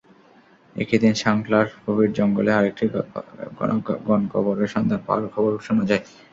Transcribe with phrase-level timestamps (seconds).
[0.75, 2.85] একই দিন শংখলার গভীর জঙ্গলে আরেকটি
[4.07, 6.03] গণকবরের সন্ধান পাওয়ার খবর শোনা যায়।